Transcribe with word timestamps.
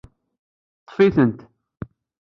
Ṭṭef-itent 0.81 1.39